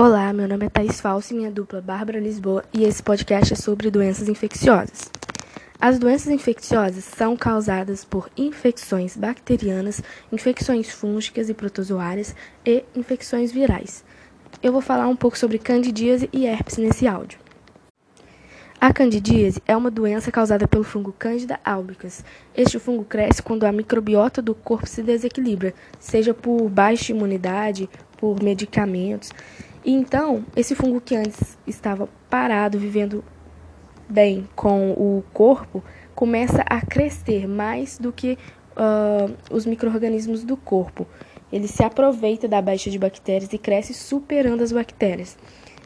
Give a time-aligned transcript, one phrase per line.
[0.00, 3.56] Olá, meu nome é Thaís Falso e minha dupla Bárbara Lisboa e esse podcast é
[3.56, 5.10] sobre doenças infecciosas.
[5.80, 10.00] As doenças infecciosas são causadas por infecções bacterianas,
[10.30, 12.32] infecções fúngicas e protozoárias
[12.64, 14.04] e infecções virais.
[14.62, 17.40] Eu vou falar um pouco sobre candidíase e herpes nesse áudio.
[18.80, 22.24] A candidíase é uma doença causada pelo fungo Candida albicans.
[22.56, 28.40] Este fungo cresce quando a microbiota do corpo se desequilibra, seja por baixa imunidade, por
[28.40, 29.32] medicamentos.
[29.88, 33.24] E então, esse fungo que antes estava parado, vivendo
[34.06, 35.82] bem com o corpo,
[36.14, 38.36] começa a crescer mais do que
[38.76, 41.06] uh, os micro-organismos do corpo.
[41.50, 45.38] Ele se aproveita da baixa de bactérias e cresce superando as bactérias.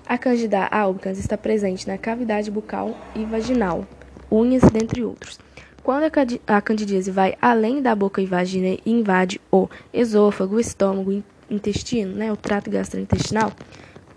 [0.04, 3.86] A Candida albicans está presente na cavidade bucal e vaginal,
[4.28, 5.38] unhas, dentre outros.
[5.80, 6.10] Quando
[6.48, 11.54] a candidíase vai além da boca e vagina e invade o esôfago, o estômago, o
[11.54, 13.52] intestino, né, o trato gastrointestinal,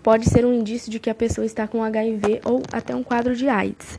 [0.06, 3.34] pode ser um indício de que a pessoa está com HIV ou até um quadro
[3.34, 3.98] de AIDS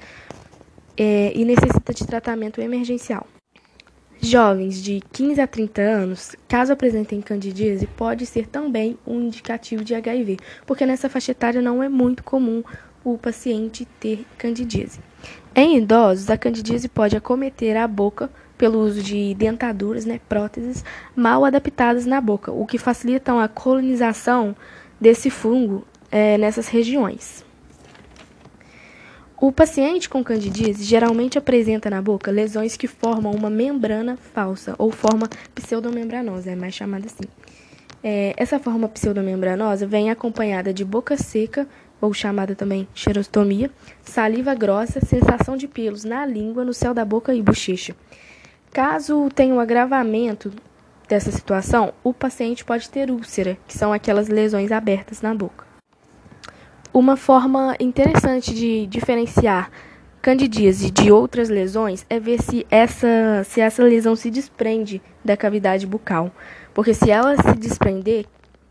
[0.95, 3.28] é, e necessita de tratamento emergencial.
[4.22, 9.94] Jovens de 15 a 30 anos, caso apresentem candidíase, pode ser também um indicativo de
[9.96, 12.64] HIV, porque nessa faixa etária não é muito comum
[13.03, 15.02] o paciente ter candidíase.
[15.53, 21.44] Em idosos, a candidíase pode acometer a boca pelo uso de dentaduras, né, próteses mal
[21.44, 24.56] adaptadas na boca, o que facilita a colonização
[25.02, 25.86] desse fungo
[26.18, 27.46] é, nessas regiões.
[29.40, 34.92] O paciente com candidíase geralmente apresenta na boca lesões que formam uma membrana falsa ou
[34.92, 37.30] forma pseudomembranosa, é mais chamada assim.
[38.04, 41.68] É, essa forma pseudomembranosa vem acompanhada de boca seca,
[42.02, 43.70] ou chamada também xerostomia,
[44.02, 47.96] saliva grossa, sensação de pelos na língua, no céu da boca e bochecha.
[48.72, 50.52] Caso tenha um agravamento
[51.08, 55.67] dessa situação, o paciente pode ter úlcera, que são aquelas lesões abertas na boca.
[56.98, 59.70] Uma forma interessante de diferenciar
[60.20, 65.85] candidíase de outras lesões é ver se essa, se essa lesão se desprende da cavidade
[65.85, 66.31] bucal.
[66.74, 68.25] Porque se ela se desprender,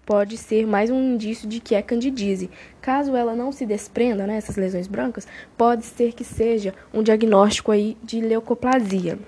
[0.04, 2.50] pode ser mais um indício de que é candidíase.
[2.80, 5.24] Caso ela não se desprenda, né, essas lesões brancas,
[5.56, 9.20] pode ser que seja um diagnóstico aí de leucoplasia.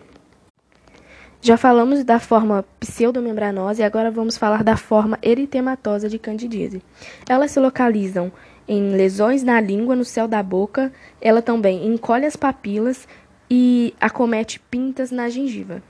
[1.41, 6.82] Já falamos da forma pseudomembranosa e agora vamos falar da forma eritematosa de candidíase.
[7.28, 8.32] Elas se localizam
[8.66, 10.93] em lesões na língua, no céu da boca.
[11.21, 13.06] Ela também encolhe as papilas
[13.48, 15.81] e acomete pintas na gengiva.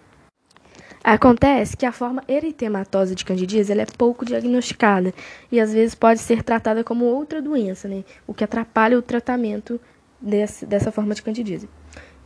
[1.03, 5.15] Acontece que a forma eritematosa de candidíase é pouco diagnosticada
[5.51, 8.05] e às vezes pode ser tratada como outra doença, né?
[8.27, 9.81] o que atrapalha o tratamento
[10.21, 11.69] desse, dessa forma de candidíase.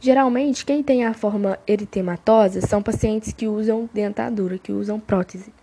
[0.04, 5.54] Geralmente, quem tem a forma eritematosa são pacientes que usam dentadura, que usam prótese.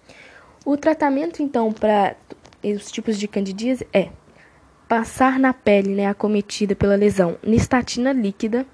[0.65, 2.15] O tratamento, então, para
[2.63, 4.07] os tipos de candidíase é
[4.87, 8.65] passar na pele né, acometida pela lesão nistatina líquida,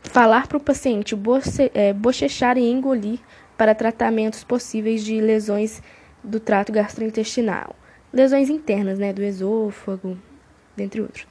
[0.00, 3.18] falar para o paciente boce, é, bochechar e engolir
[3.58, 5.82] para tratamentos possíveis de lesões
[6.22, 7.74] do trato gastrointestinal,
[8.12, 10.16] lesões internas né, do esôfago,
[10.76, 11.26] dentre outros.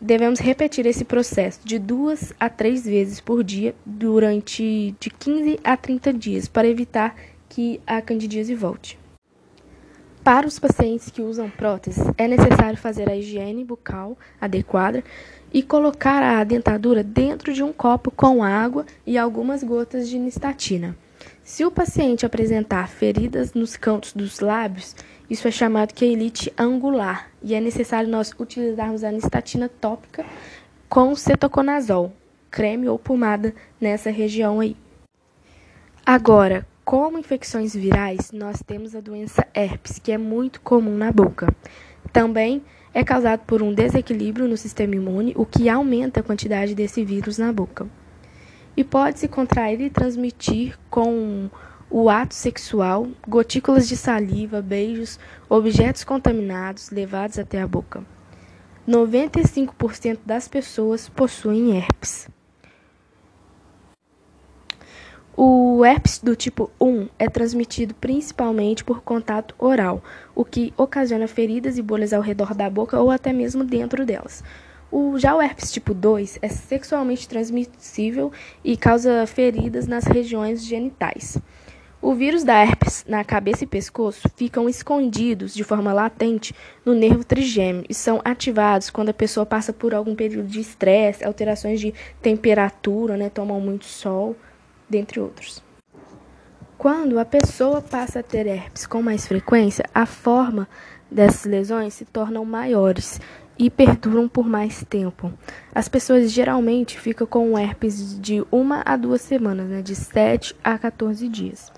[0.00, 5.76] Devemos repetir esse processo de duas a três vezes por dia durante de 15 a
[5.76, 7.16] 30 dias para evitar
[7.48, 8.98] que a candidíase volte.
[10.22, 15.02] Para os pacientes que usam próteses, é necessário fazer a higiene bucal adequada
[15.52, 20.96] e colocar a dentadura dentro de um copo com água e algumas gotas de nistatina.
[21.46, 24.96] Se o paciente apresentar feridas nos cantos dos lábios,
[25.30, 30.26] isso é chamado de elite angular e é necessário nós utilizarmos a nistatina tópica
[30.88, 32.12] com cetoconazol,
[32.50, 34.76] creme ou pomada nessa região aí.
[36.04, 41.46] Agora, como infecções virais, nós temos a doença herpes, que é muito comum na boca.
[42.12, 42.60] Também
[42.92, 47.38] é causado por um desequilíbrio no sistema imune, o que aumenta a quantidade desse vírus
[47.38, 47.86] na boca.
[48.76, 51.48] E pode se contrair e transmitir com
[51.88, 58.04] o ato sexual, gotículas de saliva, beijos, objetos contaminados levados até a boca.
[58.86, 62.28] 95% das pessoas possuem herpes.
[65.38, 70.02] O herpes do tipo 1 é transmitido principalmente por contato oral,
[70.34, 74.42] o que ocasiona feridas e bolhas ao redor da boca ou até mesmo dentro delas.
[74.90, 78.32] O, já o herpes tipo 2 é sexualmente transmissível
[78.64, 81.38] e causa feridas nas regiões genitais.
[82.00, 86.54] O vírus da herpes na cabeça e pescoço ficam escondidos de forma latente
[86.84, 91.24] no nervo trigêmeo e são ativados quando a pessoa passa por algum período de estresse,
[91.24, 91.92] alterações de
[92.22, 94.36] temperatura, né, toma muito sol
[94.88, 95.64] dentre outros.
[96.78, 100.68] Quando a pessoa passa a ter herpes com mais frequência, a forma
[101.10, 103.20] dessas lesões se tornam maiores
[103.58, 105.32] e perduram por mais tempo.
[105.74, 110.78] As pessoas geralmente ficam com herpes de uma a duas semanas, né, de 7 a
[110.78, 111.72] 14 dias.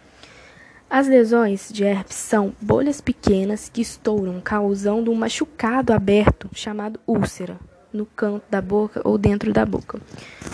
[0.90, 7.58] As lesões de herpes são bolhas pequenas que estouram, causando um machucado aberto chamado úlcera
[7.92, 10.00] no canto da boca ou dentro da boca.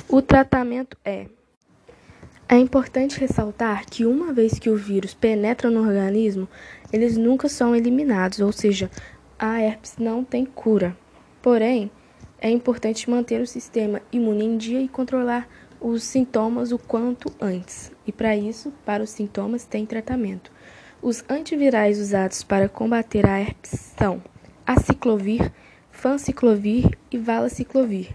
[0.08, 1.26] O tratamento é
[2.48, 6.46] é importante ressaltar que uma vez que o vírus penetra no organismo,
[6.92, 8.90] eles nunca são eliminados, ou seja,
[9.38, 10.96] a herpes não tem cura.
[11.40, 11.90] Porém,
[12.38, 15.48] é importante manter o sistema imune em dia e controlar
[15.80, 17.90] os sintomas o quanto antes.
[18.06, 20.52] E para isso, para os sintomas, tem tratamento.
[21.00, 24.22] Os antivirais usados para combater a herpes são
[24.66, 25.50] aciclovir,
[25.90, 28.14] fanciclovir e valaciclovir.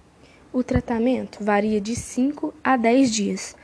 [0.52, 3.56] O tratamento varia de 5 a 10 dias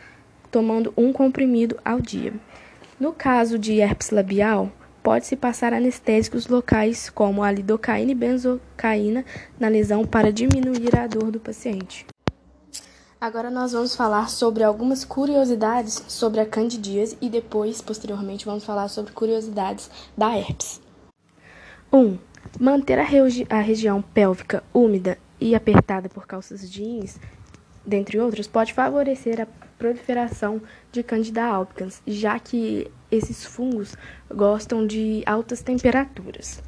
[0.55, 2.33] tomando um comprimido ao dia.
[2.97, 4.71] No caso de herpes labial,
[5.03, 9.25] pode-se passar anestésicos locais como a lidocaína e benzocaína
[9.59, 12.05] na lesão para diminuir a dor do paciente.
[13.19, 18.87] Agora nós vamos falar sobre algumas curiosidades sobre a candidíase e depois, posteriormente, vamos falar
[18.87, 20.79] sobre curiosidades da herpes.
[21.91, 21.97] 1.
[21.97, 22.17] Um,
[22.57, 27.19] manter a, regi a região pélvica úmida e apertada por calças jeans,
[27.85, 29.47] dentre outros, pode favorecer a
[29.77, 30.61] proliferação
[30.91, 33.95] de Candida albicans, já que esses fungos
[34.33, 36.61] gostam de altas temperaturas.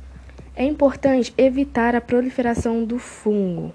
[0.56, 3.74] É importante evitar a proliferação do fungo,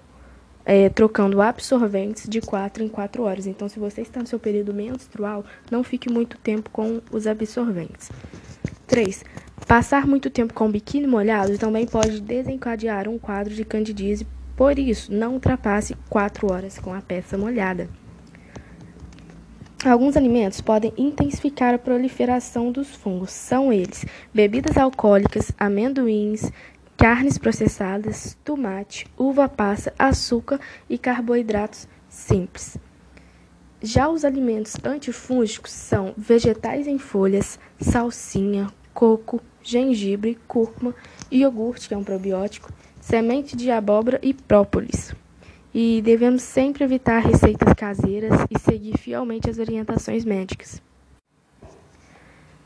[0.64, 3.46] é, trocando absorventes de 4 em 4 horas.
[3.46, 8.10] Então, se você está no seu período menstrual, não fique muito tempo com os absorventes.
[8.86, 9.24] 3.
[9.66, 14.78] Passar muito tempo com o biquíni molhado também pode desencadear um quadro de candidíase, por
[14.78, 17.88] isso, não ultrapasse 4 horas com a peça molhada.
[19.84, 23.32] Alguns alimentos podem intensificar a proliferação dos fungos.
[23.32, 26.52] São eles: bebidas alcoólicas, amendoins,
[26.96, 32.78] carnes processadas, tomate, uva passa, açúcar e carboidratos simples.
[33.82, 40.94] Já os alimentos antifúngicos são vegetais em folhas, salsinha, coco, gengibre, cúrcuma,
[41.28, 42.72] iogurte, que é um probiótico,
[43.02, 45.12] semente de abóbora e própolis
[45.74, 50.80] e devemos sempre evitar receitas caseiras e seguir fielmente as orientações médicas.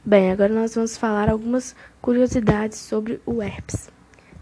[0.05, 3.91] Bem, agora nós vamos falar algumas curiosidades sobre o herpes.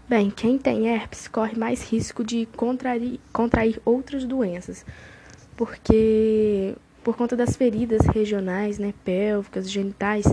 [0.07, 4.85] Bem, quem tem herpes corre mais risco de contrair, contrair outras doenças,
[5.55, 10.25] porque por conta das feridas regionais, né, pélvicas, genitais,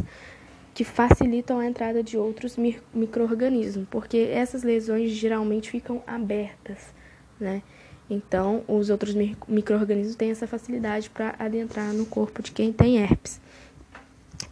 [0.75, 2.57] que facilitam a entrada de outros
[2.95, 6.95] micro-organismos, porque essas lesões geralmente ficam abertas,
[7.39, 7.63] né?
[8.09, 13.41] Então, os outros micro-organismos têm essa facilidade para adentrar no corpo de quem tem herpes.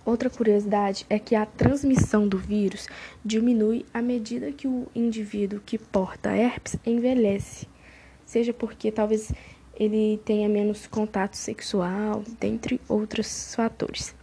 [0.04, 2.86] Outra curiosidade é que a transmissão do vírus
[3.24, 7.68] diminui à medida que o indivíduo que porta herpes envelhece,
[8.24, 9.30] seja porque talvez
[9.74, 14.14] ele tenha menos contato sexual, dentre outros fatores.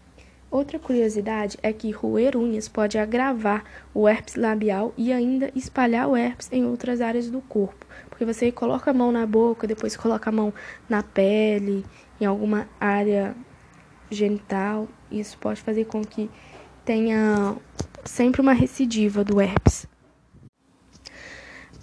[0.58, 3.64] Outra curiosidade é que roer unhas pode agravar
[3.94, 7.86] o herpes labial e ainda espalhar o herpes em outras áreas do corpo.
[8.10, 10.52] Porque você coloca a mão na boca, depois coloca a mão
[10.90, 11.86] na pele,
[12.20, 13.36] em alguma área
[14.10, 14.88] genital.
[15.12, 16.28] Isso pode fazer com que
[16.84, 17.56] tenha
[18.04, 19.86] sempre uma recidiva do herpes.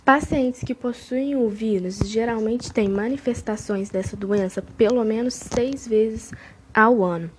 [0.05, 6.33] Pacientes que possuem o vírus geralmente têm manifestações dessa doença pelo menos seis vezes
[6.75, 7.31] ao ano.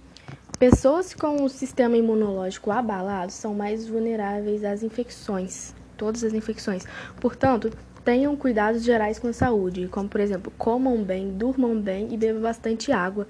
[0.59, 6.85] Pessoas com o sistema imunológico abalado são mais vulneráveis às infecções, todas as infecções.
[7.19, 7.69] Portanto,
[8.05, 12.41] tenham cuidados gerais com a saúde, como por exemplo, comam bem, durmam bem e bebam
[12.41, 13.27] bastante água.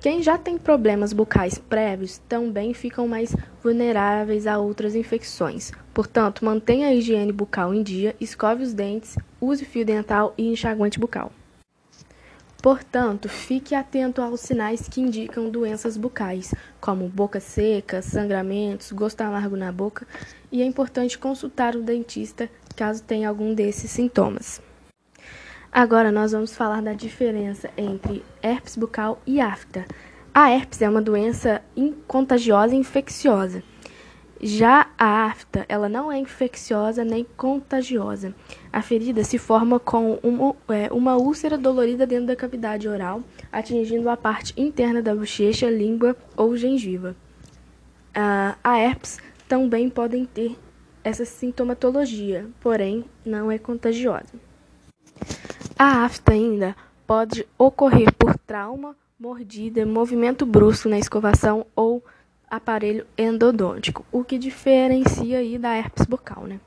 [0.00, 5.70] Quem já tem problemas bucais prévios também ficam mais vulneráveis a outras infecções.
[5.94, 10.98] Portanto, mantenha a higiene bucal em dia, escove os dentes, use fio dental e enxaguante
[10.98, 11.30] bucal.
[12.62, 19.56] Portanto, fique atento aos sinais que indicam doenças bucais, como boca seca, sangramentos, gosto amargo
[19.56, 20.06] na boca,
[20.50, 24.62] e é importante consultar o dentista caso tenha algum desses sintomas.
[25.72, 29.84] Agora nós vamos falar da diferença entre herpes bucal e afta.
[30.32, 31.62] A herpes é uma doença
[32.06, 33.64] contagiosa e infecciosa.
[34.40, 38.34] Já a afta, ela não é infecciosa nem contagiosa.
[38.72, 44.08] A ferida se forma com uma, é, uma úlcera dolorida dentro da cavidade oral, atingindo
[44.08, 47.14] a parte interna da bochecha, língua ou gengiva.
[48.14, 50.56] A herpes também podem ter
[51.04, 54.34] essa sintomatologia, porém não é contagiosa.
[55.78, 56.74] A afta ainda
[57.06, 62.02] pode ocorrer por trauma, mordida, movimento brusco na escovação ou
[62.50, 66.60] aparelho endodôntico, o que diferencia aí da herpes bucal, né?